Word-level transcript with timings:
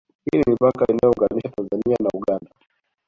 Hii 0.25 0.37
ni 0.39 0.43
mipaka 0.51 0.85
inayoiunganisha 0.85 1.51
Tanzania 1.55 1.97
na 2.03 2.09
Uganda 2.13 2.49